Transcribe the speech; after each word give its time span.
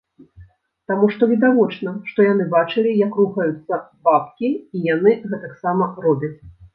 Таму 0.91 1.09
што 1.15 1.25
відавочна, 1.31 1.91
што 2.11 2.25
яны 2.27 2.47
бачылі, 2.53 2.93
як 3.01 3.11
рухаюцца 3.21 3.73
бабкі, 4.09 4.49
і 4.79 4.81
яны 4.87 5.11
гэтаксама 5.35 5.91
робяць. 6.07 6.33